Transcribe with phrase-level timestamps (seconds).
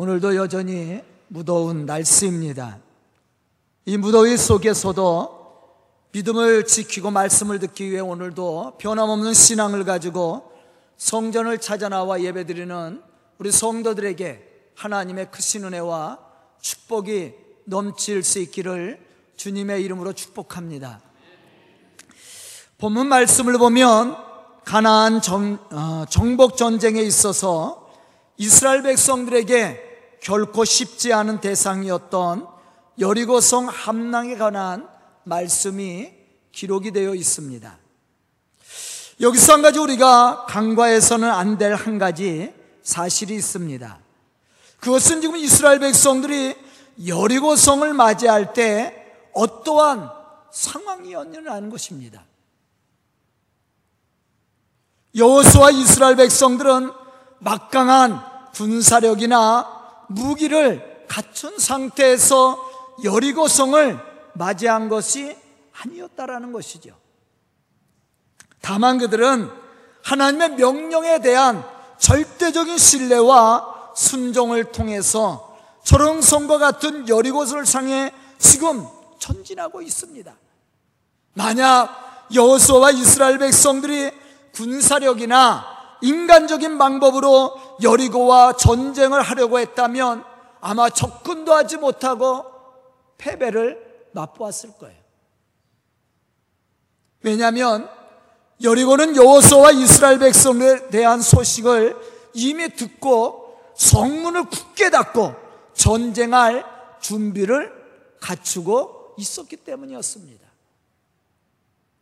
[0.00, 2.78] 오늘도 여전히 무더운 날씨입니다.
[3.84, 5.58] 이 무더위 속에서도
[6.12, 10.52] 믿음을 지키고 말씀을 듣기 위해 오늘도 변함없는 신앙을 가지고
[10.98, 13.02] 성전을 찾아 나와 예배드리는
[13.38, 16.20] 우리 성도들에게 하나님의 크신 은혜와
[16.60, 17.34] 축복이
[17.64, 19.04] 넘칠 수 있기를
[19.34, 21.00] 주님의 이름으로 축복합니다.
[22.78, 24.16] 본문 말씀을 보면
[24.64, 27.90] 가나안 정, 어, 정복 전쟁에 있어서
[28.36, 29.87] 이스라엘 백성들에게
[30.28, 32.46] 결코 쉽지 않은 대상이었던
[32.98, 34.86] 여리고성 함낭에 관한
[35.24, 36.12] 말씀이
[36.52, 37.78] 기록이 되어 있습니다.
[39.22, 43.98] 여기서 한 가지 우리가 간과해서는 안 될 한 가지 사실이 있습니다.
[44.80, 46.54] 그것은 지금 이스라엘 백성들이
[47.06, 50.10] 여리고성을 맞이할 때 어떠한
[50.52, 52.22] 상황이었느냐는 것입니다.
[55.14, 56.92] 여호수와 이스라엘 백성들은
[57.38, 58.20] 막강한
[58.52, 59.77] 군사력이나
[60.08, 62.58] 무기를 갖춘 상태에서
[63.04, 63.98] 여리고성을
[64.34, 65.36] 맞이한 것이
[65.80, 66.96] 아니었다라는 것이죠.
[68.60, 69.50] 다만 그들은
[70.02, 71.64] 하나님의 명령에 대한
[71.98, 78.86] 절대적인 신뢰와 순종을 통해서 초롱성과 같은 여리고성을 향해 지금
[79.18, 80.34] 전진하고 있습니다.
[81.34, 84.10] 만약 여호수아와 이스라엘 백성들이
[84.52, 90.24] 군사력이나 인간적인 방법으로 여리고와 전쟁을 하려고 했다면
[90.60, 92.44] 아마 접근도 하지 못하고
[93.16, 94.98] 패배를 맛보았을 거예요.
[97.22, 97.88] 왜냐하면
[98.62, 101.96] 여리고는 여호수아와 이스라엘 백성에 대한 소식을
[102.34, 105.34] 이미 듣고 성문을 굳게 닫고
[105.74, 106.64] 전쟁할
[107.00, 107.72] 준비를
[108.20, 110.46] 갖추고 있었기 때문이었습니다.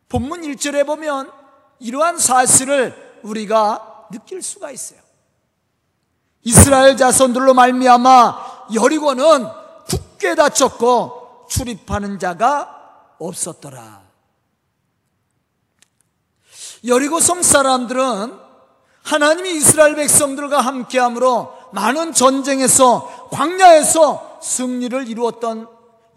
[0.09, 1.31] 본문 1절에 보면
[1.79, 4.99] 이러한 사실을 우리가 느낄 수가 있어요.
[6.43, 9.47] 이스라엘 자손들로 말미암아 여리고는
[9.89, 14.07] 굳게 닫혔고 출입하는 자가 없었더라.
[16.85, 18.39] 여리고성 사람들은
[19.03, 25.67] 하나님이 이스라엘 백성들과 함께함으로 많은 전쟁에서 광야에서 승리를 이루었던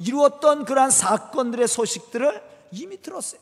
[0.00, 3.41] 이루었던 그러한 사건들의 소식들을 이미 들었어요.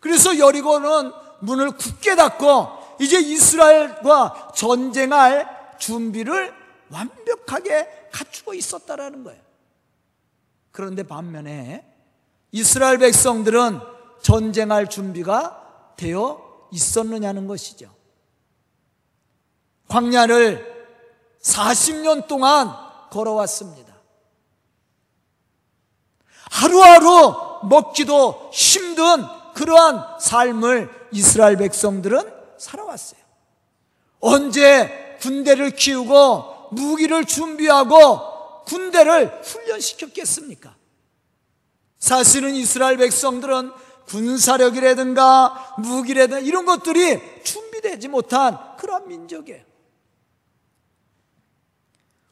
[0.00, 1.12] 그래서 여리고는
[1.44, 6.54] 문을 굳게 닫고 이제 이스라엘과 전쟁할 준비를
[6.90, 9.40] 완벽하게 갖추고 있었다라는 거예요.
[10.70, 11.84] 그런데 반면에
[12.52, 13.80] 이스라엘 백성들은
[14.22, 17.94] 전쟁할 준비가 되어 있었느냐는 것이죠.
[19.88, 20.74] 광야를
[21.42, 22.72] 40년 동안
[23.10, 23.94] 걸어왔습니다.
[26.50, 33.20] 하루하루 먹기도 힘든 그러한 삶을 이스라엘 백성들은 살아왔어요.
[34.20, 40.74] 언제 군대를 키우고 무기를 준비하고 군대를 훈련시켰겠습니까?
[41.98, 43.72] 사실은 이스라엘 백성들은
[44.08, 49.62] 군사력이라든가 무기라든가 이런 것들이 준비되지 못한 그런 민족이에요.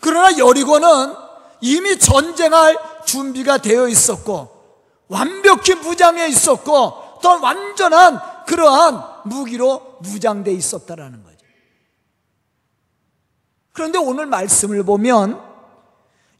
[0.01, 1.15] 그러나 여리고는
[1.61, 2.77] 이미 전쟁할
[3.07, 4.51] 준비가 되어 있었고
[5.09, 11.39] 완벽히 무장해 있었고 또 완전한 그러한 무기로 무장되어 있었다라는 거죠.
[13.73, 15.41] 그런데 오늘 말씀을 보면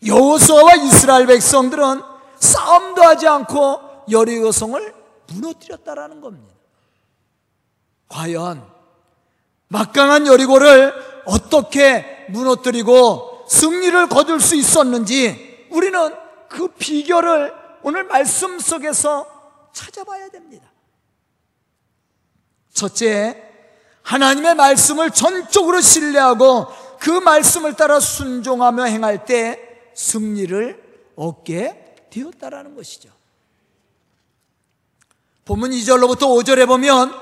[0.05, 2.03] 여호수아와 이스라엘 백성들은
[2.39, 3.81] 싸움도 하지 않고
[4.11, 4.95] 여리고성을
[5.29, 6.53] 무너뜨렸다라는 겁니다.
[8.09, 8.67] 과연
[9.69, 10.93] 막강한 여리고를
[11.25, 16.15] 어떻게 무너뜨리고 승리를 거둘 수 있었는지 우리는
[16.49, 19.27] 그 비결을 오늘 말씀 속에서
[19.73, 20.72] 찾아봐야 됩니다.
[22.73, 23.43] 첫째,
[24.03, 26.67] 하나님의 말씀을 전적으로 신뢰하고
[26.99, 29.61] 그 말씀을 따라 순종하며 행할 때
[29.95, 30.83] 승리를
[31.17, 33.11] 얻게 되었다라는 것이죠.
[35.45, 37.13] 본문 2절로부터 5절에 보면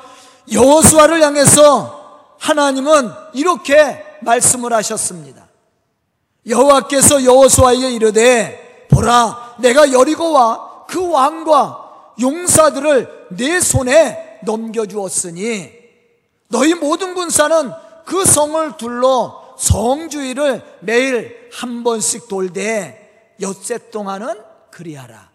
[0.53, 5.49] 여호수아를 향해서 하나님은 이렇게 말씀을 하셨습니다.
[6.47, 15.73] 여호와께서 여호수아에게 이르되 보라 내가 여리고와 그 왕과 용사들을 내 손에 넘겨 주었으니
[16.49, 17.73] 너희 모든 군사는
[18.05, 24.41] 그 성을 둘러 성주의를 매일 한 번씩 돌되 엿새 동안은
[24.71, 25.31] 그리하라.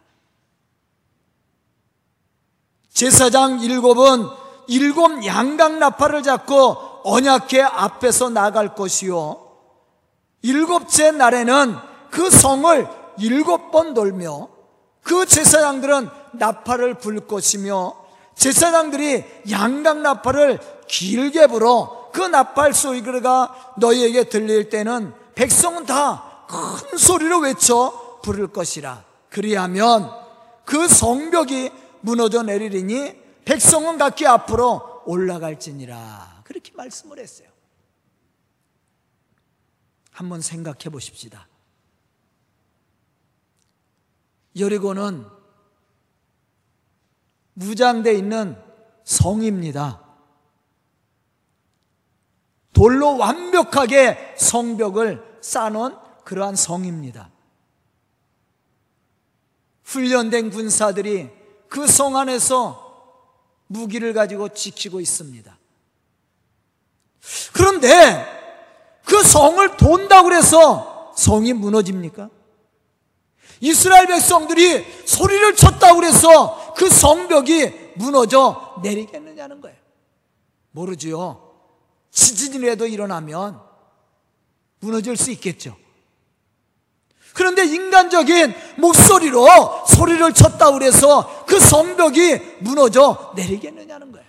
[2.92, 4.26] 제사장 일곱은
[4.68, 9.42] 일곱 양각 나팔을 잡고 언약궤 앞에서 나갈 것이요.
[10.42, 11.76] 일곱째 날에는
[12.10, 12.88] 그 성을
[13.20, 14.50] 일곱 번 돌며
[15.04, 18.05] 그 제사장들은 나팔을 불 것이며
[18.36, 27.40] 제사장들이 양각 나팔을 길게 불어 그 나팔 소리가 너희에게 들릴 때는 백성은 다 큰 소리로
[27.40, 29.04] 외쳐 부를 것이라.
[29.30, 30.12] 그리하면
[30.64, 31.72] 그 성벽이
[32.02, 36.42] 무너져 내리리니 백성은 각기 앞으로 올라갈지니라.
[36.44, 37.50] 그렇게 말씀을 했어요.
[40.12, 41.48] 한번 생각해 보십시다.
[44.58, 45.26] 여리고는
[47.56, 48.58] 무장되어 있는
[49.04, 50.02] 성입니다.
[52.74, 57.30] 돌로 완벽하게 성벽을 쌓아놓은 그러한 성입니다.
[59.84, 61.30] 훈련된 군사들이
[61.70, 62.84] 그 성 안에서
[63.68, 65.58] 무기를 가지고 지키고 있습니다.
[67.54, 68.26] 그런데
[69.06, 72.30] 그 성을 돈다고 해서 성이 무너집니까?
[73.62, 79.78] 이스라엘 백성들이 소리를 쳤다고 해서 그 성벽이 무너져 내리겠느냐는 거예요.
[80.72, 81.56] 모르지요.
[82.12, 83.62] 지진이라도 일어나면
[84.80, 85.76] 무너질 수 있겠죠.
[87.34, 94.26] 그런데 인간적인 목소리로 소리를 쳤다고 해서 그 성벽이 무너져 내리겠느냐는 거예요.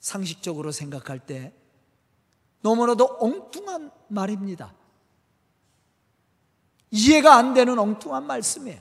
[0.00, 1.52] 상식적으로 생각할 때
[2.60, 4.74] 너무나도 엉뚱한 말입니다.
[6.94, 8.80] 이해가 안 되는 엉뚱한 말씀이에요.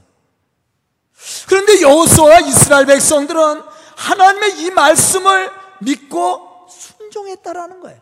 [1.48, 3.64] 그런데 여호수아와 이스라엘 백성들은
[3.98, 5.50] 하나님의 이 말씀을
[5.82, 8.00] 믿고 순종했다라는 거예요.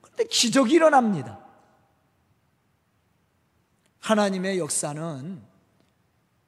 [0.00, 1.40] 그런데 기적이 일어납니다.
[3.98, 5.42] 하나님의 역사는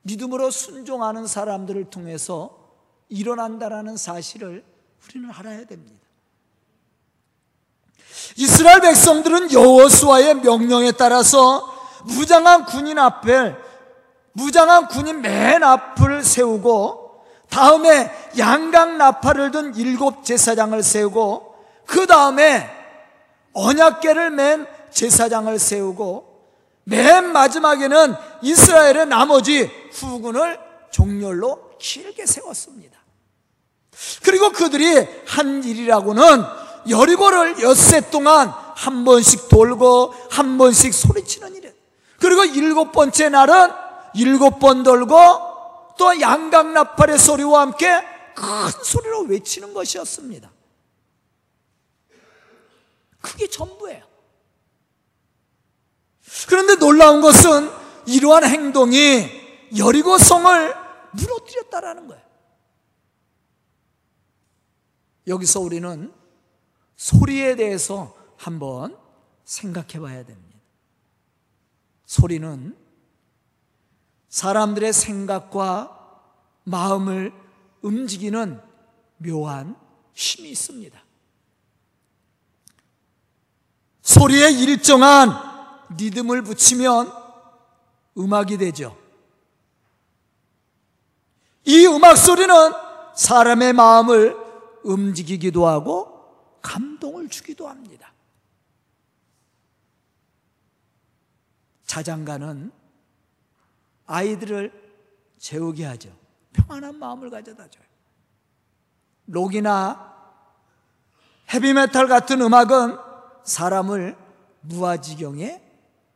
[0.02, 2.56] 믿음으로 순종하는 사람들을 통해서
[3.08, 4.64] 일어난다라는 사실을
[5.04, 6.06] 우리는 알아야 됩니다.
[8.36, 13.55] 이스라엘 백성들은 여호수아의 명령에 따라서 무장한 군인 앞에
[14.32, 21.55] 무장한 군인 맨 앞을 세우고 다음에 양강 나팔을 든 일곱 제사장을 세우고
[21.87, 22.70] 그 다음에
[23.52, 26.31] 언약계를 맨 제사장을 세우고
[26.85, 30.58] 맨 마지막에는 이스라엘의 나머지 후군을
[30.91, 32.99] 종렬로 길게 세웠습니다.
[34.23, 36.44] 그리고 그들이 한 일이라고는
[36.88, 41.69] 여리고를 엿새 동안 한 번씩 돌고 한 번씩 소리치는 일이에요.
[42.20, 43.70] 그리고 일곱 번째 날은
[44.14, 45.14] 일곱 번 돌고
[45.99, 47.88] 또 양강나팔의 소리와 함께
[48.34, 48.46] 큰
[48.84, 50.50] 소리로 외치는 것이었습니다.
[53.20, 54.05] 그게 전부예요.
[56.49, 57.70] 그런데 놀라운 것은
[58.06, 59.28] 이러한 행동이
[59.76, 60.75] 여리고 성을
[61.12, 62.22] 무너뜨렸다라는 거예요.
[65.26, 66.12] 여기서 우리는
[66.96, 68.96] 소리에 대해서 한번
[69.44, 70.50] 생각해 봐야 됩니다.
[72.10, 72.76] 소리는
[74.30, 75.96] 사람들의 생각과
[76.64, 77.32] 마음을
[77.82, 78.60] 움직이는
[79.18, 79.76] 묘한
[80.12, 81.00] 힘이 있습니다.
[84.02, 85.30] 소리에 일정한
[85.96, 87.12] 리듬을 붙이면
[88.18, 88.98] 음악이 되죠.
[91.64, 92.52] 이 음악 소리는
[93.14, 94.36] 사람의 마음을
[94.82, 98.09] 움직이기도 하고 감동을 주기도 합니다.
[101.90, 102.70] 자장가는
[104.06, 104.72] 아이들을
[105.40, 106.16] 재우게 하죠.
[106.52, 107.84] 평안한 마음을 가져다 줘요.
[109.26, 110.14] 록이나
[111.52, 112.96] 헤비메탈 같은 음악은
[113.43, 114.17] 사람을
[114.60, 115.60] 무아지경에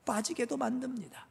[0.06, 1.26] 빠지게도 만듭니다.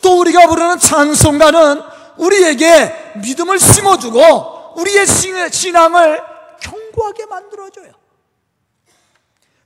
[0.00, 1.82] 또 우리가 부르는 찬송가는
[2.18, 5.04] 우리에게 믿음을 심어주고 우리의
[5.50, 6.22] 신앙을
[6.60, 7.92] 견고하게 만들어줘요.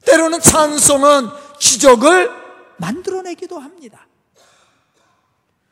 [0.07, 2.42] 때로는 찬송은 기적을
[2.83, 4.07] 만들어내기도 합니다.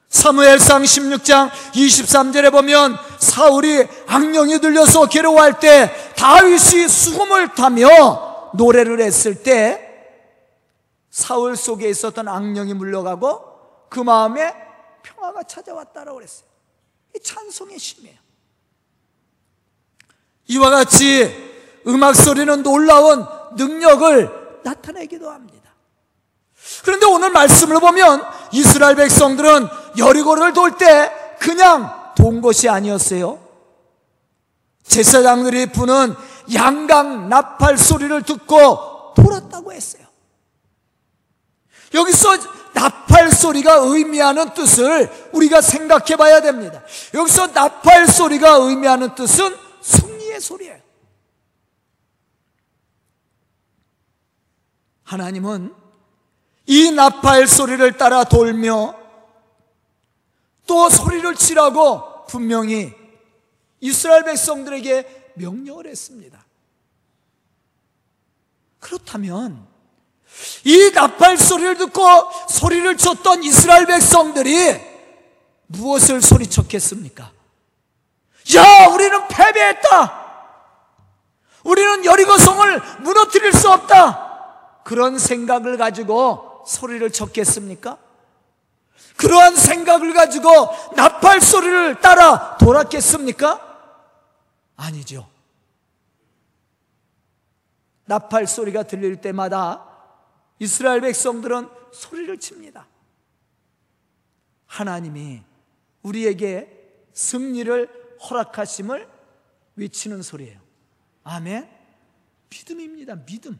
[0.09, 9.87] 사무엘상 16장 23절에 보면 사울이 악령이 들려서 괴로워할 때 다윗이 수금을 타며 노래를 했을 때
[11.11, 14.53] 사울 속에 있었던 악령이 물러가고 그 마음에
[15.03, 16.49] 평화가 찾아왔다라고 그랬어요.
[17.15, 18.19] 이 찬송의 힘이에요.
[20.49, 21.51] 이와 같이
[21.87, 23.25] 음악 소리는 놀라운
[23.57, 25.60] 능력을 나타내기도 합니다.
[26.85, 29.69] 그런데 오늘 말씀을 보면 이스라엘 백성들은
[29.99, 33.39] 여리고를 돌 때 그냥 돈 것이 아니었어요.
[34.85, 36.15] 제사장들이 부는
[36.53, 40.03] 양강 나팔 소리를 듣고 돌았다고 했어요.
[41.95, 42.37] 여기서
[42.73, 46.83] 나팔 소리가 의미하는 뜻을 우리가 생각해 봐야 됩니다.
[47.15, 50.81] 여기서 나팔 소리가 의미하는 뜻은 승리의 소리예요.
[55.05, 55.80] 하나님은
[56.71, 58.95] 이 나팔 소리를 따라 돌며
[60.69, 62.95] 또 소리를 치라고 분명히
[63.81, 66.47] 이스라엘 백성들에게 명령을 했습니다.
[68.79, 69.67] 그렇다면
[70.65, 72.05] 이 나팔 소리를 듣고
[72.49, 74.81] 소리를 쳤던 이스라엘 백성들이
[75.67, 77.33] 무엇을 소리쳤겠습니까?
[78.55, 80.21] 야, 우리는 패배했다.
[81.65, 84.83] 우리는 여리고성을 무너뜨릴 수 없다.
[84.85, 87.99] 그런 생각을 가지고 소리를 쳤겠습니까?
[89.17, 90.49] 그러한 생각을 가지고
[90.97, 93.69] 나팔 소리를 따라 돌았겠습니까?
[94.77, 95.29] 아니죠.
[98.07, 99.87] 나팔 소리가 들릴 때마다
[100.59, 102.87] 이스라엘 백성들은 소리를 칩니다.
[104.67, 105.43] 하나님이
[106.03, 109.09] 우리에게 승리를 허락하심을
[109.77, 110.61] 외치는 소리예요.
[111.25, 111.69] 아멘.
[112.49, 113.17] 믿음입니다.
[113.27, 113.59] 믿음.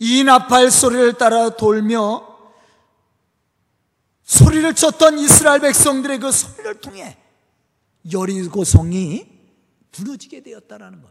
[0.00, 2.26] 이 나팔 소리를 따라 돌며
[4.24, 7.18] 소리를 쳤던 이스라엘 백성들의 그 소리를 통해
[8.10, 9.26] 여리고 성이
[9.96, 11.10] 무너지게 되었다라는 것.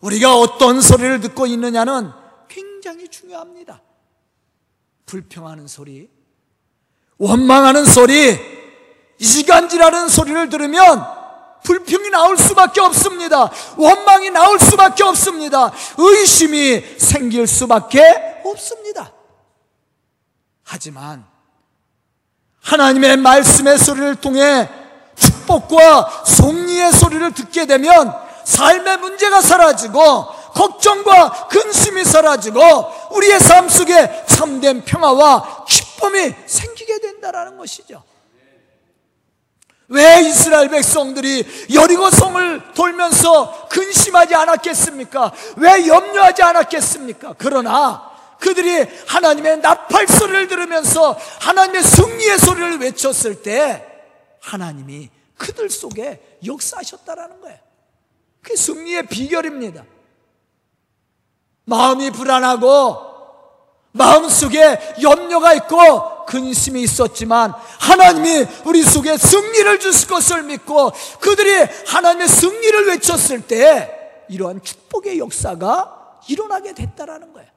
[0.00, 2.10] 우리가 어떤 소리를 듣고 있느냐는
[2.48, 3.80] 굉장히 중요합니다.
[5.06, 6.10] 불평하는 소리,
[7.16, 8.36] 원망하는 소리,
[9.18, 11.23] 이간질하는 소리를 들으면
[11.64, 13.50] 불평이 나올 수밖에 없습니다.
[13.76, 15.72] 원망이 나올 수밖에 없습니다.
[15.98, 19.12] 의심이 생길 수밖에 없습니다.
[20.62, 21.26] 하지만
[22.62, 24.68] 하나님의 말씀의 소리를 통해
[25.16, 32.60] 축복과 속리의 소리를 듣게 되면 삶의 문제가 사라지고 걱정과 근심이 사라지고
[33.12, 38.02] 우리의 삶 속에 참된 평화와 기쁨이 생기게 된다라는 것이죠.
[39.94, 45.32] 왜 이스라엘 백성들이 여리고 성을 돌면서 근심하지 않았겠습니까?
[45.56, 47.36] 왜 염려하지 않았겠습니까?
[47.38, 48.10] 그러나
[48.40, 53.86] 그들이 하나님의 나팔 소리를 들으면서 하나님의 승리의 소리를 외쳤을 때
[54.40, 57.58] 하나님이 그들 속에 역사하셨다라는 거예요.
[58.42, 59.84] 그게 승리의 비결입니다.
[61.66, 63.14] 마음이 불안하고
[63.92, 71.50] 마음속에 염려가 있고 근심이 있었지만 하나님이 우리 속에 승리를 주실 것을 믿고 그들이
[71.86, 77.48] 하나님의 승리를 외쳤을 때 이러한 축복의 역사가 일어나게 됐다라는 거예요.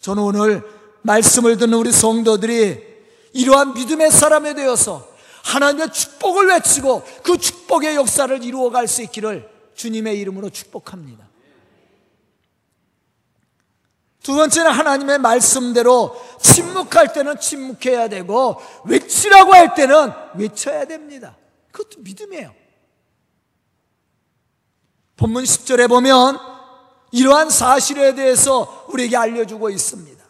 [0.00, 0.64] 저는 오늘
[1.02, 2.92] 말씀을 듣는 우리 성도들이
[3.34, 5.08] 이러한 믿음의 사람이 되어서
[5.44, 11.31] 하나님의 축복을 외치고 그 축복의 역사를 이루어갈 수 있기를 주님의 이름으로 축복합니다.
[14.22, 21.36] 두 번째는 하나님의 말씀대로 침묵할 때는 침묵해야 되고 외치라고 할 때는 외쳐야 됩니다.
[21.72, 22.54] 그것도 믿음이에요.
[25.16, 26.38] 본문 10절에 보면
[27.10, 30.21] 이러한 사실에 대해서 우리에게 알려주고 있습니다.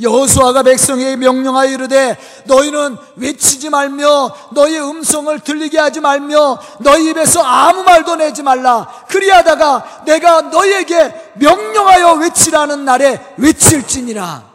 [0.00, 7.84] 여호수아가 백성에게 명령하여 이르되 너희는 외치지 말며 너희 음성을 들리게 하지 말며 너희 입에서 아무
[7.84, 8.88] 말도 내지 말라.
[9.08, 14.52] 그리하다가 내가 너희에게 명령하여 외치라는 날에 외칠지니라.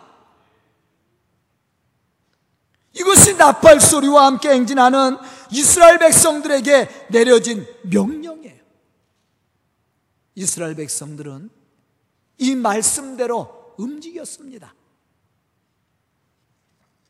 [2.94, 5.18] 이것이 나팔 소리와 함께 행진하는
[5.52, 8.60] 이스라엘 백성들에게 내려진 명령이에요.
[10.36, 11.50] 이스라엘 백성들은
[12.40, 14.74] 이 말씀대로 움직였습니다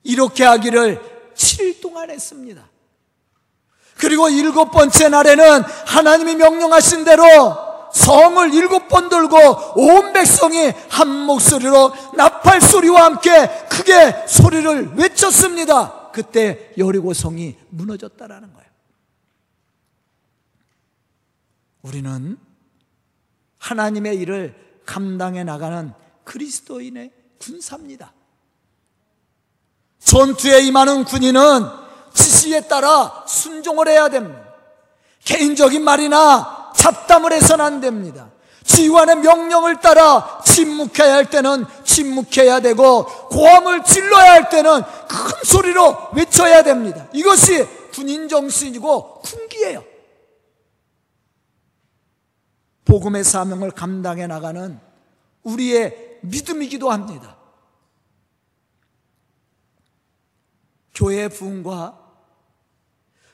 [0.03, 2.69] 이렇게 하기를 7일 동안 했습니다.
[3.97, 7.25] 그리고 일곱 번째 날에는 하나님이 명령하신 대로
[7.93, 9.37] 성을 일곱 번 돌고
[9.75, 13.29] 온 백성이 한 목소리로 나팔 소리와 함께
[13.69, 16.11] 크게 소리를 외쳤습니다.
[16.11, 18.69] 그때 여리고 성이 무너졌다라는 거예요.
[21.81, 22.37] 우리는
[23.57, 28.13] 하나님의 일을 감당해 나가는 그리스도인의 군사입니다.
[30.09, 31.67] 전투에 임하는 군인은
[32.15, 34.41] 지시에 따라 순종을 해야 됩니다.
[35.23, 38.31] 개인적인 말이나 잡담을 해서는 안 됩니다.
[38.63, 46.63] 지휘관의 명령을 따라 침묵해야 할 때는 침묵해야 되고 고함을 질러야 할 때는 큰 소리로 외쳐야
[46.63, 47.07] 됩니다.
[47.13, 49.83] 이것이 군인 정신이고 군기예요.
[52.85, 54.79] 복음의 사명을 감당해 나가는
[55.43, 57.38] 우리의 믿음이기도 합니다.
[60.99, 61.97] 교회의 부흥과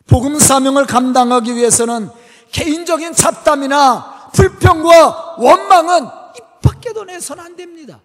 [0.05, 2.09] 복음 사명을 감당하기 위해서는
[2.51, 6.05] 개인적인 잡담이나 불평과 원망은
[6.37, 8.01] 입 밖에도 내서는 안 됩니다.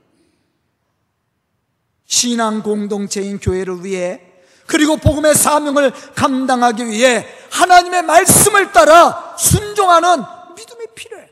[2.06, 4.22] 신앙 공동체인 교회를 위해
[4.66, 10.24] 그리고 복음의 사명을 감당하기 위해 하나님의 말씀을 따라 순종하는
[10.56, 11.28] 믿음이 필요해.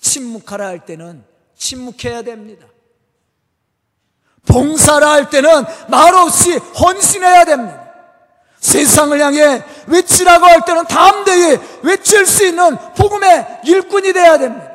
[0.00, 1.24] 침묵하라 할 때는
[1.56, 2.66] 침묵해야 됩니다.
[4.46, 7.84] 봉사를 할 때는 말없이 헌신해야 됩니다.
[8.60, 14.70] 세상을 향해 외치라고 할 때는 담대히 외칠 수 있는 복음의 일꾼이 되어야 됩니다.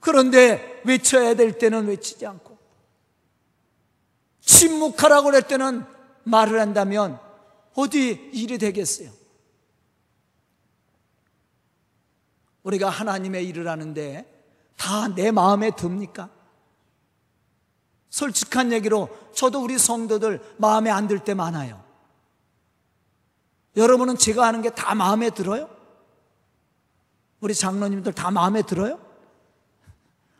[0.00, 2.58] 그런데 외쳐야 될 때는 외치지 않고
[4.40, 5.84] 침묵하라고 할 때는
[6.24, 7.18] 말을 한다면
[7.74, 9.10] 어디 일이 되겠어요?
[12.62, 14.28] 우리가 하나님의 일을 하는데
[14.76, 16.28] 다 내 마음에 듭니까?
[18.12, 21.82] 솔직한 얘기로 저도 우리 성도들 마음에 안 들 때 많아요.
[23.74, 25.74] 여러분은 제가 하는 게 다 마음에 들어요?
[27.40, 29.00] 우리 장로님들 다 마음에 들어요?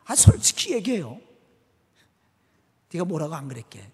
[0.04, 1.18] 아, 솔직히 얘기해요.
[2.92, 3.90] 네가 뭐라고 안 그랬게.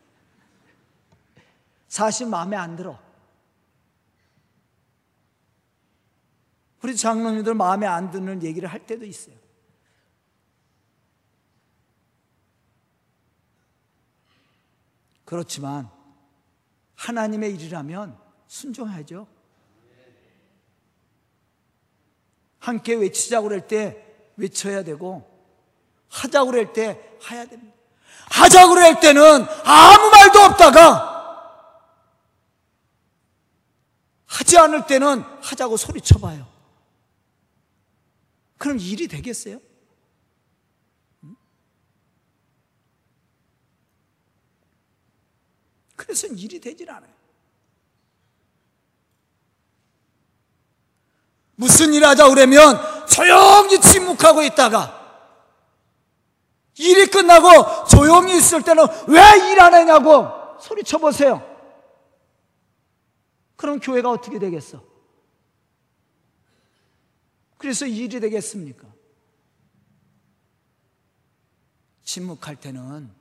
[1.86, 2.98] 사실 마음에 안 들어.
[6.82, 9.36] 우리 장로님들 마음에 안 드는 얘기를 할 때도 있어요.
[15.28, 15.90] 그렇지만
[16.94, 19.26] 하나님의 일이라면 순종하죠.
[22.58, 24.06] 함께 외치자고 그럴 때
[24.38, 25.30] 외쳐야 되고
[26.08, 27.76] 하자고 그럴 때 해야 됩니다.
[28.30, 29.22] 하자고 그럴 때는
[29.66, 31.68] 아무 말도 없다가
[34.24, 36.46] 하지 않을 때는 하자고 소리쳐봐요.
[38.56, 39.60] 그럼 일이 되겠어요?
[45.98, 47.12] 그래서 일이 되질 않아요.
[51.56, 52.78] 무슨 일 하자 그러면
[53.08, 54.96] 조용히 침묵하고 있다가
[56.76, 59.18] 일이 끝나고 조용히 있을 때는 왜
[59.50, 60.28] 일 안 하냐고
[60.60, 61.44] 소리쳐 보세요.
[63.56, 64.80] 그럼 교회가 어떻게 되겠어?
[67.56, 68.86] 그래서 일이 되겠습니까?
[72.04, 73.12] 침묵할 때는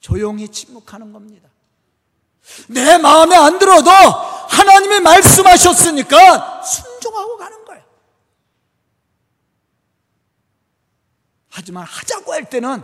[0.00, 1.48] 조용히 침묵하는 겁니다.
[2.68, 7.82] 내 마음에 안 들어도 하나님이 말씀하셨으니까 순종하고 가는 거예요.
[11.50, 12.82] 하지만 하자고 할 때는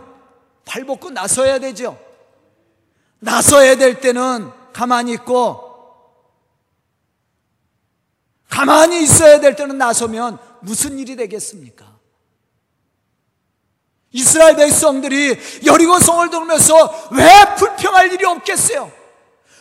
[0.65, 1.97] 발벗고 나서야 되죠.
[3.19, 5.63] 나서야 될 때는 가만히 있고
[8.49, 11.95] 가만히 있어야 될 때는 나서면 무슨 일이 되겠습니까?
[14.11, 19.04] 이스라엘 백성들이 여리고 성을 돌면서 왜 불평할 일이 없겠어요?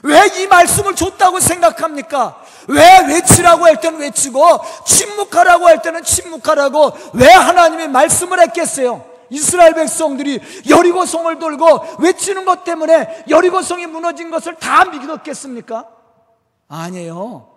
[0.04, 2.40] 왜 이 말씀을 줬다고 생각합니까?
[2.68, 9.04] 왜 외치라고 할 때는 외치고 침묵하라고 할 때는 침묵하라고 왜 하나님이 말씀을 했겠어요?
[9.30, 15.88] 이스라엘 백성들이 여리고성을 돌고 외치는 것 때문에 여리고성이 무너진 것을 다 믿었겠습니까?
[16.68, 17.48] 아니에요.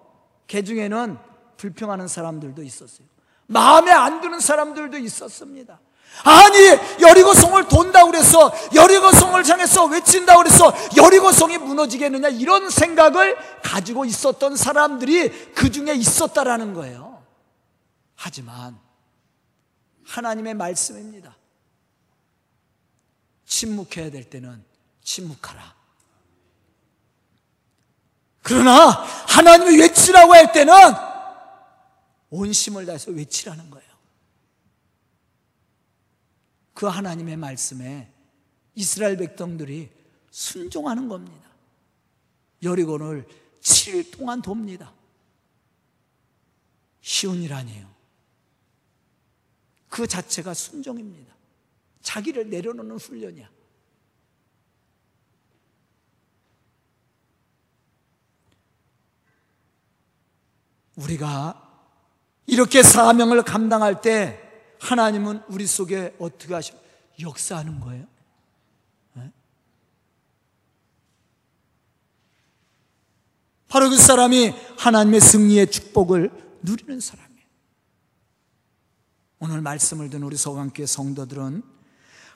[0.47, 1.17] 개 중에는
[1.57, 3.07] 불평하는 사람들도 있었어요.
[3.47, 5.79] 마음에 안 드는 사람들도 있었습니다.
[6.23, 6.57] 아니
[7.01, 15.71] 여리고성을 돈다고 그래서 여리고성을 향해서 외친다고 그래서 여리고성이 무너지겠느냐 이런 생각을 가지고 있었던 사람들이 그
[15.71, 17.23] 중에 있었다라는 거예요.
[18.15, 18.77] 하지만
[20.05, 21.35] 하나님의 말씀입니다.
[23.45, 24.63] 침묵해야 될 때는
[25.03, 25.75] 침묵하라.
[28.41, 28.89] 그러나
[29.27, 30.73] 하나님이 외치라고 할 때는
[32.29, 33.86] 온 힘을 다해서 외치라는 거예요.
[36.77, 38.13] 그 하나님의 말씀에
[38.75, 39.89] 이스라엘 백성들이
[40.29, 41.49] 순종하는 겁니다.
[42.61, 43.27] 여리고를
[43.61, 44.93] 7일 동안 돕니다.
[47.01, 47.91] 쉬운 일 아니에요.
[49.89, 51.33] 그 자체가 순종입니다.
[52.03, 53.49] 자기를 내려놓는 훈련이야.
[60.95, 61.89] 우리가
[62.45, 64.46] 이렇게 사명을 감당할 때
[64.79, 66.73] 하나님은 우리 속에 어떻게 하시
[67.19, 68.05] 역사하는 거예요?
[69.13, 69.31] 네?
[73.67, 77.27] 바로 그 사람이 하나님의 승리의 축복을 누리는 사람이에요.
[79.39, 81.63] 오늘 말씀을 듣는 우리 서강교회 성도들은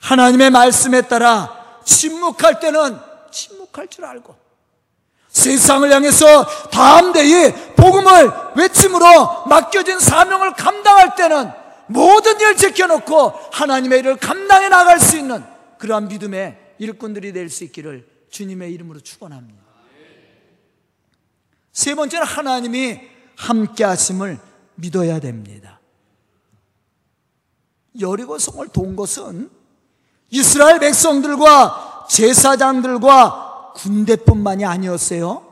[0.00, 2.98] 하나님의 말씀에 따라 침묵할 때는
[3.30, 4.36] 침묵할 줄 알고
[5.28, 14.68] 세상을 향해서 담대히 복음을 외침으로 맡겨진 사명을 감당할 때는 모든 일 제껴놓고 하나님의 일을 감당해
[14.68, 15.44] 나갈 수 있는
[15.78, 19.62] 그러한 믿음의 일꾼들이 될 수 있기를 주님의 이름으로 축원합니다.
[21.72, 23.00] 세 번째는 하나님이
[23.36, 24.38] 함께 하심을
[24.74, 25.80] 믿어야 됩니다.
[28.00, 29.50] 여리고 성을 돈 것은
[30.30, 35.46] 이스라엘 백성들과 제사장들과 군대뿐만이 아니었어요.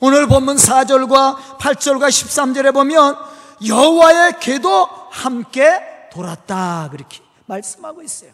[0.00, 3.31] 오늘 본문 4절과 8절과 13절에 보면
[3.66, 8.32] 여호와의 개도 함께 돌았다 그렇게 말씀하고 있어요.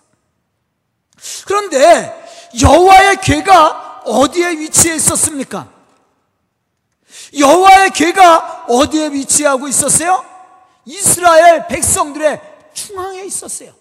[1.46, 2.26] 그런데
[2.60, 5.70] 여호와의 개가 어디에 위치해 있었습니까?
[7.38, 10.24] 여호와의 궤가 어디에 위치하고 있었어요?
[10.84, 12.40] 이스라엘 백성들의
[12.72, 13.74] 중앙에 있었어요.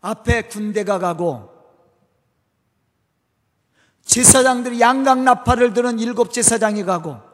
[0.00, 1.50] 앞에 군대가 가고
[4.04, 7.31] 제사장들이 양각 나팔을 드는 일곱 제사장이 가고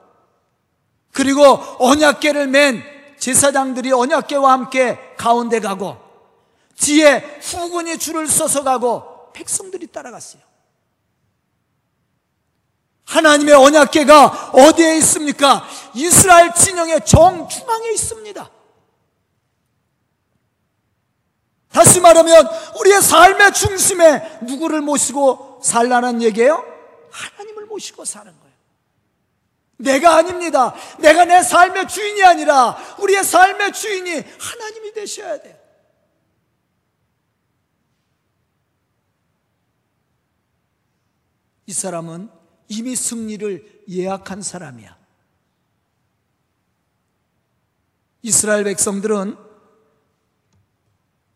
[1.18, 1.42] 그리고
[1.81, 2.81] 언약계를 맨
[3.18, 5.96] 제사장들이 언약계와 함께 가운데 가고
[6.76, 10.40] 뒤에 후군이 줄을 서서 가고 백성들이 따라갔어요.
[13.04, 15.66] 하나님의 언약계가 어디에 있습니까?
[15.92, 18.50] 이스라엘 진영의 정중앙에 있습니다.
[21.72, 26.64] 다시 말하면 우리의 삶의 중심에 누구를 모시고 살라는 얘기예요?
[27.11, 28.47] 하나님을 모시고 사는 거예요.
[29.78, 30.74] 내가 아닙니다.
[30.98, 35.56] 내가 내 삶의 주인이 아니라 우리의 삶의 주인이 하나님이 되셔야 돼요.
[41.66, 42.30] 이 사람은
[42.68, 44.96] 이미 승리를 예약한 사람이야.
[48.22, 49.36] 이스라엘 백성들은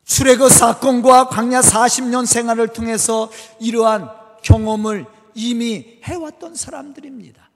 [0.04, 4.10] 출애굽 사건과 광야 40년 생활을 통해서 이러한
[4.42, 7.51] 경험을 이미 해왔던 사람들입니다.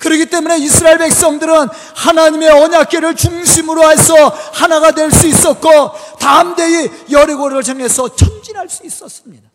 [0.00, 4.14] 그렇기 때문에 이스라엘 백성들은 하나님의 언약계를 중심으로 해서
[4.52, 5.68] 하나가 될 수 있었고
[6.56, 9.48] 대의 여리고를 정해서 전진할 수 있었습니다.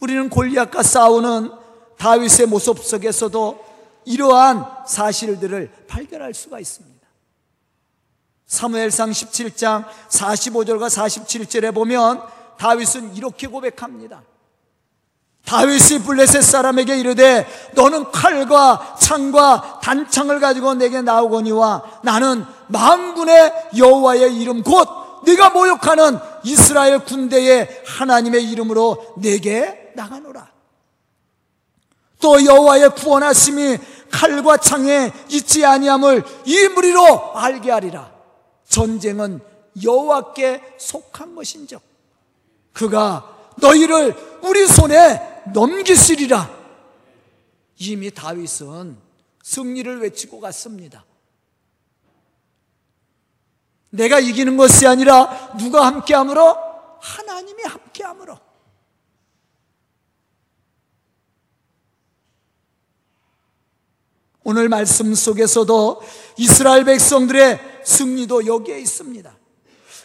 [0.00, 1.52] 우리는 골리앗과 싸우는
[1.98, 3.64] 다윗의 모습 속에서도
[4.04, 7.06] 이러한 사실들을 발견할 수가 있습니다.
[8.46, 12.22] 사무엘상 17장 45절과 47절에 보면
[12.58, 14.22] 다윗은 이렇게 고백합니다.
[15.48, 24.62] 다윗이 블레셋 사람에게 이르되 너는 칼과 창과 단창을 가지고 내게 나오거니와 나는 만군의 여호와의 이름
[24.62, 24.86] 곧
[25.24, 30.48] 네가 모욕하는 이스라엘 군대의 하나님의 이름으로 내게 나가노라.
[32.20, 33.78] 또 여호와의 구원하심이
[34.10, 38.10] 칼과 창에 있지 아니함을 이 무리로 알게 하리라.
[38.68, 39.40] 전쟁은
[39.82, 41.80] 여호와께 속한 것인즉
[42.74, 46.58] 그가 너희를 우리 손에 넘기시리라.
[47.78, 48.98] 이미 다윗은
[49.42, 51.04] 승리를 외치고 갔습니다.
[53.90, 56.56] 내가 이기는 것이 아니라 누가 함께함으로
[57.00, 58.38] 하나님이 함께함으로
[64.44, 66.02] 오늘 말씀 속에서도
[66.38, 69.37] 이스라엘 백성들의 승리도 여기에 있습니다.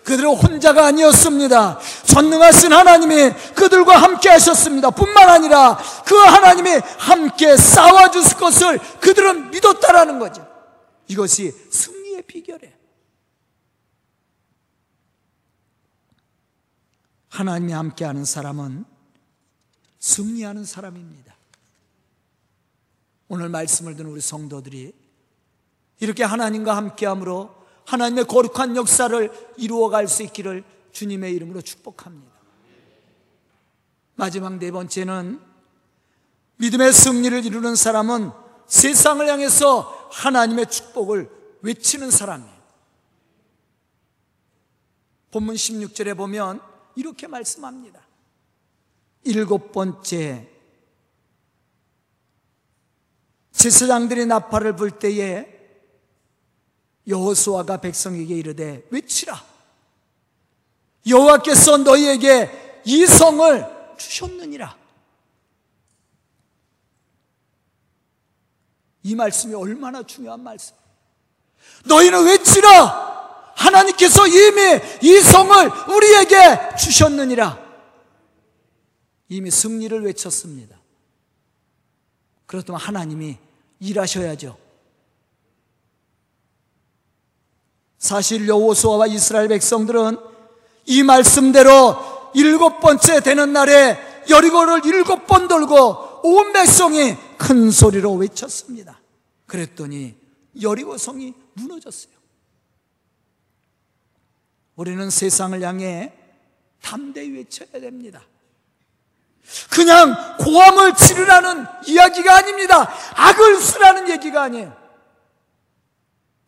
[0.03, 1.79] 그들은 혼자가 아니었습니다.
[2.05, 4.89] 전능하신 하나님이 그들과 함께 하셨습니다.
[4.89, 10.47] 뿐만 아니라 그 하나님이 함께 싸워주실 것을 그들은 믿었다라는 거죠.
[11.07, 12.73] 이것이 승리의 비결이에요.
[17.29, 18.85] 하나님이 함께하는 사람은
[19.99, 21.33] 승리하는 사람입니다.
[23.29, 24.93] 오늘 말씀을 듣는 우리 성도들이
[25.99, 32.33] 이렇게 하나님과 함께함으로 하나님의 거룩한 역사를 이루어갈 수 있기를 주님의 이름으로 축복합니다.
[34.15, 35.39] 마지막 네 번째는
[36.57, 38.31] 믿음의 승리를 이루는 사람은
[38.67, 41.29] 세상을 향해서 하나님의 축복을
[41.61, 42.53] 외치는 사람이에요.
[45.31, 46.61] 본문 16절에 보면
[46.95, 48.01] 이렇게 말씀합니다.
[49.23, 50.49] 일곱 번째
[53.51, 55.52] 제사장들이 나팔을 불 때에
[57.07, 59.43] 여호수아가 백성에게 이르되 외치라.
[61.07, 64.77] 여호와께서 너희에게 이 성을 주셨느니라.
[69.03, 70.75] 이 말씀이 얼마나 중요한 말씀.
[71.85, 73.13] 너희는 외치라.
[73.55, 74.61] 하나님께서 이미
[75.01, 77.61] 이 성을 우리에게 주셨느니라.
[79.29, 80.77] 이미 승리를 외쳤습니다.
[82.45, 83.37] 그렇다면 하나님이
[83.79, 84.62] 일하셔야죠
[88.03, 90.17] 사실 여호수아와 이스라엘 백성들은
[90.87, 91.95] 이 말씀대로
[92.33, 93.97] 일곱 번째 되는 날에
[94.29, 98.99] 여리고를 일곱 번 돌고 온 백성이 큰 소리로 외쳤습니다.
[99.45, 100.17] 그랬더니
[100.61, 102.11] 여리고 성이 무너졌어요.
[104.75, 106.11] 우리는 세상을 향해
[106.81, 108.21] 담대히 외쳐야 됩니다.
[109.69, 112.93] 그냥 고함을 치르라는 이야기가 아닙니다.
[113.15, 114.75] 악을 쓰라는 얘기가 아니에요.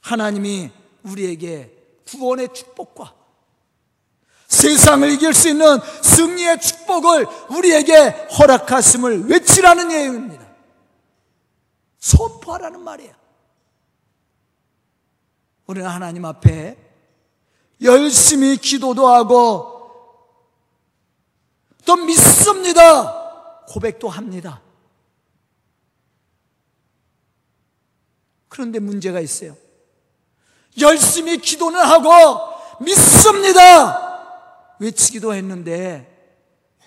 [0.01, 1.71] 하나님이 우리에게
[2.07, 3.13] 구원의 축복과
[4.47, 10.45] 세상을 이길 수 있는 승리의 축복을 우리에게 허락하심을 외치라는 예입니다.
[11.99, 13.13] 선포하라는 말이에요.
[15.65, 16.77] 우리는 하나님 앞에
[17.81, 19.75] 열심히 기도도 하고
[21.85, 23.63] 또 믿습니다.
[23.67, 24.61] 고백도 합니다.
[28.47, 29.57] 그런데 문제가 있어요.
[30.81, 32.09] 열심히 기도는 하고
[32.83, 34.75] 믿습니다.
[34.79, 36.11] 외치기도 했는데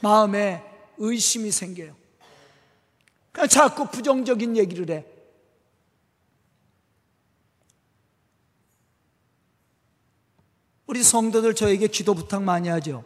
[0.02, 0.64] 마음에
[0.98, 1.96] 의심이 생겨요.
[3.32, 5.04] 그러니까 자꾸 부정적인 얘기를 해.
[10.86, 13.04] 우리 성도들 저에게 기도 부탁 많이 하죠.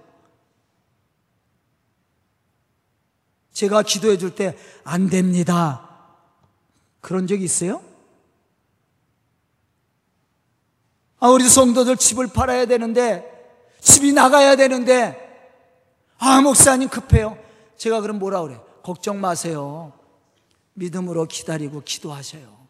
[3.52, 5.88] 제가 기도해 줄 때 안 됩니다.
[7.00, 7.82] 그런 적 있어요?
[11.22, 13.22] 아, 우리 성도들 집을 팔아야 되는데,
[13.80, 15.16] 집이 나가야 되는데,
[16.18, 17.38] 아, 목사님 급해요.
[17.76, 18.58] 제가 그럼 뭐라 그래?
[18.82, 19.92] 걱정 마세요.
[20.74, 22.66] 믿음으로 기다리고 기도하셔요.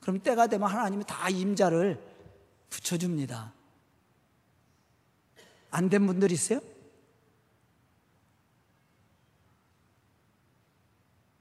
[0.00, 1.98] 그럼 때가 되면 하나님이 다 임자를
[2.68, 3.54] 붙여줍니다.
[5.70, 6.60] 안 된 분들 있어요?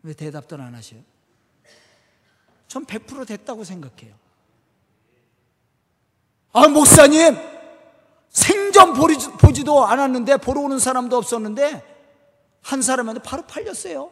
[0.04, 1.02] 왜 대답도 안 하셔요?
[2.70, 4.23] 전 100% 됐다고 생각해요.
[6.54, 7.36] 아, 목사님!
[8.30, 11.94] 생전 보지도 않았는데, 보러 오는 사람도 없었는데,
[12.62, 14.12] 한 사람한테 바로 팔렸어요.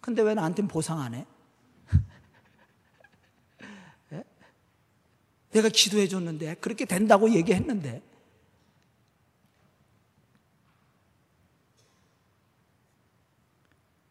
[0.00, 1.26] 근데 왜 나한테는 보상 안 해?
[4.08, 4.24] 네?
[5.50, 8.02] 내가 기도해 줬는데, 그렇게 된다고 얘기했는데.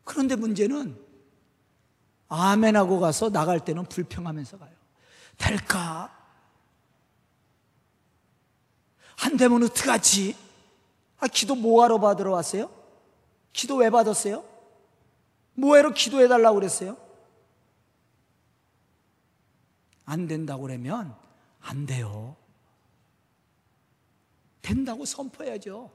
[0.03, 0.97] 그런데 문제는
[2.29, 4.71] 아멘하고 가서 나갈 때는 불평하면서 가요.
[5.37, 6.16] 될까?
[9.17, 10.35] 안 되면 어떡하지?
[11.19, 12.69] 아, 기도 뭐하러 받으러 왔어요?
[13.51, 14.43] 기도 왜 받았어요?
[15.55, 16.97] 뭐하러 기도해달라고 그랬어요?
[20.05, 21.15] 안 된다고 그러면
[21.61, 22.35] 안 돼요.
[24.61, 25.89] 된다고 선포해야죠.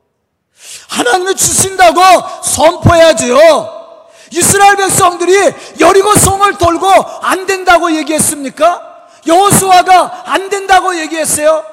[0.89, 2.01] 하나님이 주신다고
[2.43, 3.39] 선포해야죠.
[4.33, 5.35] 이스라엘 백성들이
[5.81, 9.09] 여리고 성을 돌고 안 된다고 얘기했습니까?
[9.27, 11.72] 여호수아가 안 된다고 얘기했어요.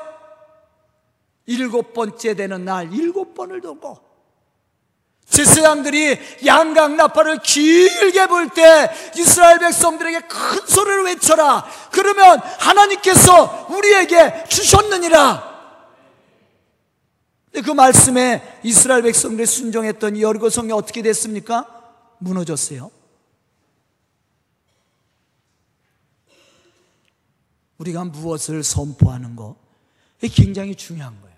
[1.50, 3.98] 일곱 번째 되는 날 일곱 번을 돌고
[5.26, 11.66] 제사장들이 양각 나팔을 길게 불 때 이스라엘 백성들에게 큰 소리를 외쳐라.
[11.92, 15.50] 그러면 하나님께서 우리에게 주셨느니라.
[17.64, 21.66] 그 말씀에 이스라엘 백성들이 순종했던 여리고 성이 어떻게 됐습니까?
[22.20, 22.92] 무너졌어요.
[27.78, 29.56] 우리가 무엇을 선포하는 거,
[30.22, 31.29] 이게 굉장히 중요한 거예요.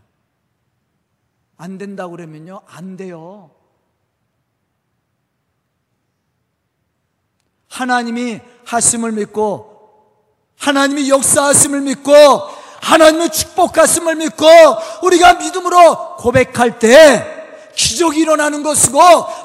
[1.62, 3.52] 안 된다고 그러면요, 안 돼요.
[7.70, 10.10] 하나님이 하심을 믿고,
[10.58, 12.12] 하나님이 역사하심을 믿고,
[12.82, 14.48] 하나님의 축복하심을 믿고,
[15.04, 19.00] 우리가 믿음으로 고백할 때, 기적이 일어나는 것이고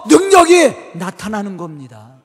[0.08, 2.22] 능력이 나타나는 겁니다.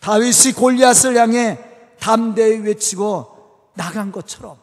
[0.00, 1.58] 다윗이 골리앗을 향해
[1.98, 4.59] 담대히 외치고 나간 것처럼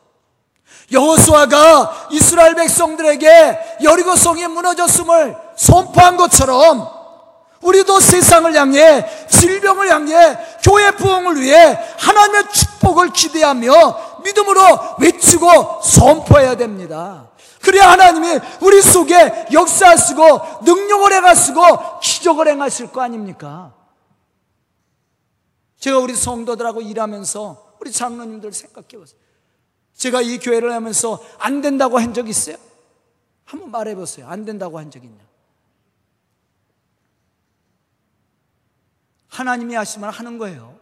[0.91, 6.97] 여호수아가 이스라엘 백성들에게 여리고 성이 무너졌음을 선포한 것처럼
[7.61, 14.61] 우리도 세상을 향해 질병을 향해 교회 부흥을 위해 하나님의 축복을 기대하며 믿음으로
[14.99, 17.29] 외치고 선포해야 됩니다.
[17.61, 23.73] 그래야 하나님이 우리 속에 역사하시고 능력을 행하시고 기적을 행하실 거 아닙니까?
[25.79, 29.26] 제가 우리 성도들하고 일하면서 우리 장로님들 생각해 보세요.
[29.97, 32.55] 제가 이 교회를 하면서 안 된다고 한 적 있어요?
[33.45, 34.27] 한번 말해 보세요.
[34.27, 35.25] 안 된다고 한 적 있냐?
[39.29, 40.77] 하나님이 하시면 하는 거예요.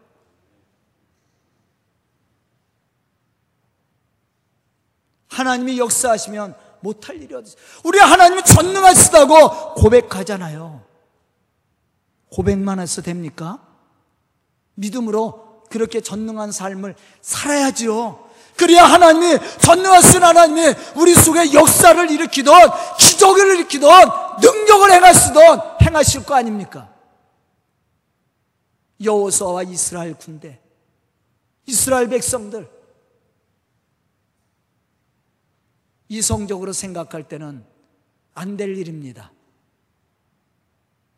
[5.29, 7.55] 하나님이 역사하시면 못할 일이 어디?
[7.83, 10.83] 우리 하나님이 전능하시다고 고백하잖아요.
[12.31, 13.65] 고백만 해서 됩니까?
[14.75, 18.24] 믿음으로 그렇게 전능한 삶을 살아야지요.
[18.57, 22.55] 그래야 하나님이 전능하신 하나님이 우리 속에 역사를 일으키던
[22.99, 23.89] 기적을 일으키던
[24.41, 26.89] 능력을 행하시던 행하실 거 아닙니까?
[29.03, 30.59] 여호수아와 이스라엘 군대,
[31.65, 32.69] 이스라엘 백성들
[36.07, 37.65] 이성적으로 생각할 때는
[38.35, 39.31] 안 될 일입니다.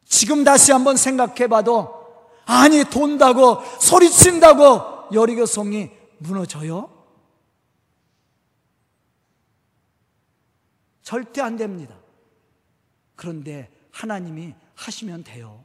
[0.06, 1.94] 지금 다시 한번 생각해 봐도
[2.46, 6.97] 아니 돈다고 소리친다고 여리고성이 무너져요?
[11.08, 11.98] 절대 안 됩니다.
[13.16, 15.64] 그런데 하나님이 하시면 돼요.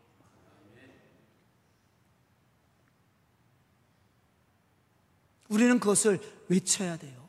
[5.48, 7.28] 우리는 그것을 외쳐야 돼요.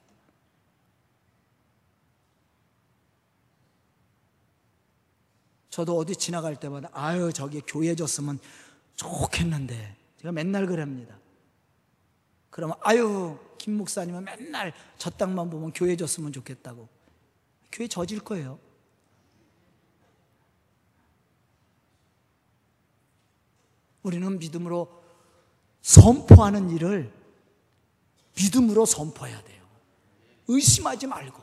[5.72, 8.38] 저도 어디 지나갈 때마다 아유 저기 교회 줬으면
[8.96, 11.18] 좋겠는데 제가 맨날 그럽니다.
[12.52, 17.02] 그러면 아유 김 목사님은 맨날 저 땅만 보면 교회 줬으면 좋겠다고
[17.74, 18.60] 교회 져질 거예요.
[24.04, 25.04] 우리는 믿음으로
[25.82, 27.12] 선포하는 일을
[28.38, 29.64] 믿음으로 선포해야 돼요.
[30.48, 31.42] 의심하지 말고.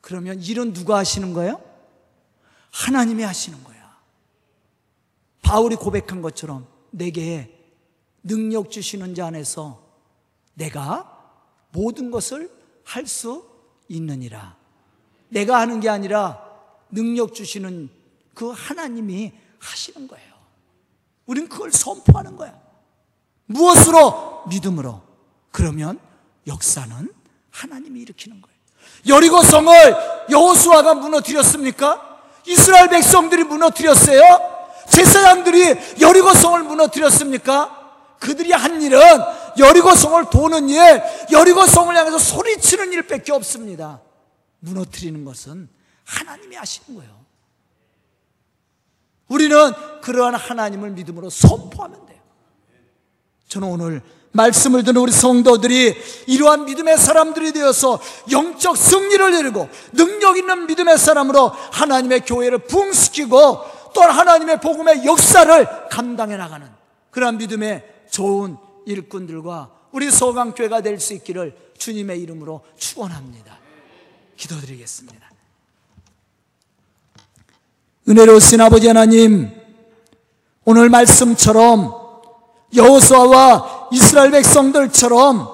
[0.00, 1.60] 그러면 일은 누가 하시는 거예요?
[2.70, 4.00] 하나님이 하시는 거야.
[5.42, 7.58] 바울이 고백한 것처럼 내게
[8.22, 9.84] 능력 주시는 자 안에서
[10.54, 12.50] 내가 모든 것을
[12.84, 13.50] 할 수
[13.88, 14.61] 있느니라.
[15.32, 16.42] 내가 하는 게 아니라
[16.90, 17.88] 능력 주시는
[18.34, 20.32] 그 하나님이 하시는 거예요.
[21.26, 22.54] 우린 그걸 선포하는 거야.
[23.46, 24.44] 무엇으로?
[24.48, 25.00] 믿음으로.
[25.50, 25.98] 그러면
[26.46, 27.12] 역사는
[27.50, 28.52] 하나님이 일으키는 거예요.
[29.08, 29.74] 여리고성을
[30.30, 32.20] 여호수아가 무너뜨렸습니까?
[32.46, 34.22] 이스라엘 백성들이 무너뜨렸어요?
[34.90, 37.80] 제사장들이 여리고성을 무너뜨렸습니까?
[38.18, 39.00] 그들이 한 일은
[39.58, 44.00] 여리고성을 도는 일, 여리고성을 향해서 소리치는 일밖에 없습니다.
[44.62, 45.68] 무너뜨리는 것은
[46.04, 47.22] 하나님이 하시는 거예요.
[49.28, 49.72] 우리는
[50.02, 52.20] 그러한 하나님을 믿음으로 선포하면 돼요.
[53.48, 55.94] 저는 오늘 말씀을 듣는 우리 성도들이
[56.26, 63.36] 이러한 믿음의 사람들이 되어서 영적 승리를 이루고 능력 있는 믿음의 사람으로 하나님의 교회를 붕시키고
[63.94, 66.66] 또 하나님의 복음의 역사를 감당해 나가는
[67.10, 73.61] 그러한 믿음의 좋은 일꾼들과 우리 소강교회가 될 수 있기를 주님의 이름으로 축원합니다.
[74.36, 75.30] 기도드리겠습니다.
[78.08, 79.50] 은혜로우신 아버지 하나님,
[80.64, 81.94] 오늘 말씀처럼
[82.74, 85.48] 여호수아와 이스라엘 백성들처럼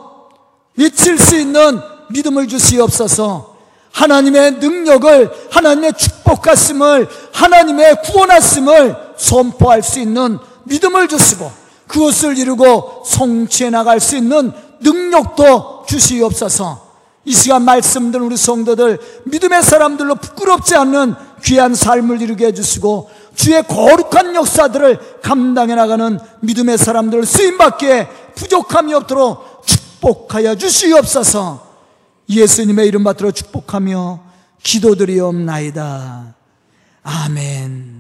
[0.75, 3.57] 미칠 수 있는 믿음을 주시옵소서.
[3.93, 11.51] 하나님의 능력을, 하나님의 축복하심을, 하나님의 구원하심을 선포할 수 있는 믿음을 주시고
[11.89, 16.88] 그것을 이루고 성취해 나갈 수 있는 능력도 주시옵소서.
[17.29, 21.15] 이 시간 말씀 들 우리 성도들 믿음의 사람들로 부끄럽지 않는
[21.45, 30.55] 귀한 삶을 이루게 해주시고 주의 거룩한 역사들을 감당해 나가는 믿음의 사람들 쓰임받기에 부족함이 없도록 축복하여
[30.55, 31.69] 주시옵소서
[32.31, 34.21] 예수님의 이름 받들어 축복하며
[34.63, 36.35] 기도드리옵나이다.
[37.03, 37.98] 아멘.